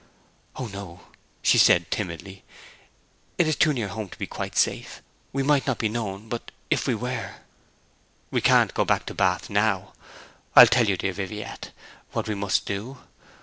'O 0.55 0.65
no!' 0.65 1.01
she 1.43 1.59
said 1.59 1.91
timidly. 1.91 2.43
'It 3.37 3.47
is 3.47 3.55
too 3.55 3.71
near 3.71 3.87
home 3.87 4.09
to 4.09 4.17
be 4.17 4.25
quite 4.25 4.55
safe. 4.57 5.03
We 5.31 5.43
might 5.43 5.67
not 5.67 5.77
be 5.77 5.89
known; 5.89 6.27
but 6.27 6.49
if 6.71 6.87
we 6.87 6.95
were!' 6.95 7.35
'We 8.31 8.41
can't 8.41 8.73
go 8.73 8.83
back 8.83 9.05
to 9.05 9.13
Bath 9.13 9.47
now. 9.51 9.93
I'll 10.55 10.65
tell 10.65 10.87
you, 10.87 10.97
dear 10.97 11.13
Viviette, 11.13 11.69
what 12.13 12.27
we 12.27 12.33
must 12.33 12.65
do. 12.65 12.97